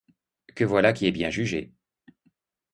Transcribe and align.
Que 0.55 0.63
voilà 0.63 0.93
qui 0.93 1.05
est 1.05 1.11
bien 1.11 1.29
jugé! 1.29 1.75